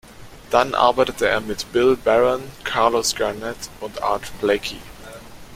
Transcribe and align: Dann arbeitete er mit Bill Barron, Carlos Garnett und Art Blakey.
Dann 0.49 0.73
arbeitete 0.73 1.27
er 1.27 1.41
mit 1.41 1.71
Bill 1.73 1.95
Barron, 1.95 2.41
Carlos 2.63 3.13
Garnett 3.15 3.69
und 3.81 4.01
Art 4.01 4.31
Blakey. 4.41 4.79